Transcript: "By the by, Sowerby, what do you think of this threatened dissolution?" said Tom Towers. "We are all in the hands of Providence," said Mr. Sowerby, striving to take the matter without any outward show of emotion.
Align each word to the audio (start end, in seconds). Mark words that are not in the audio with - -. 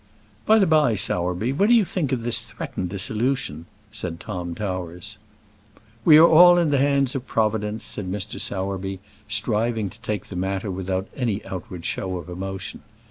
"By 0.47 0.57
the 0.57 0.65
by, 0.65 0.95
Sowerby, 0.95 1.53
what 1.53 1.69
do 1.69 1.75
you 1.75 1.85
think 1.85 2.11
of 2.11 2.23
this 2.23 2.39
threatened 2.41 2.89
dissolution?" 2.89 3.67
said 3.91 4.19
Tom 4.19 4.55
Towers. 4.55 5.19
"We 6.03 6.17
are 6.17 6.25
all 6.27 6.57
in 6.57 6.71
the 6.71 6.79
hands 6.79 7.13
of 7.13 7.27
Providence," 7.27 7.83
said 7.85 8.11
Mr. 8.11 8.41
Sowerby, 8.41 8.99
striving 9.27 9.91
to 9.91 10.01
take 10.01 10.25
the 10.25 10.35
matter 10.35 10.71
without 10.71 11.07
any 11.15 11.45
outward 11.45 11.85
show 11.85 12.17
of 12.17 12.29
emotion. 12.29 12.81